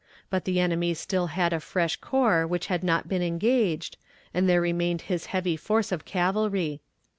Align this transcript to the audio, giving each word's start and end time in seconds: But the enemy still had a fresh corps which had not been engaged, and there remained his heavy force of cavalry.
But 0.31 0.45
the 0.45 0.59
enemy 0.59 0.95
still 0.95 1.27
had 1.27 1.53
a 1.53 1.59
fresh 1.59 1.95
corps 1.97 2.47
which 2.47 2.65
had 2.65 2.83
not 2.83 3.07
been 3.07 3.21
engaged, 3.21 3.97
and 4.33 4.49
there 4.49 4.59
remained 4.59 5.01
his 5.01 5.27
heavy 5.27 5.55
force 5.55 5.91
of 5.91 6.05
cavalry. 6.05 6.81